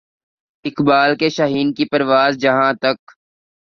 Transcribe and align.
اقبال 0.65 1.15
کے 1.19 1.29
شاھین 1.29 1.73
کی 1.73 1.85
پرواز 1.91 2.37
جہاں 2.37 2.71
تک 2.81 2.97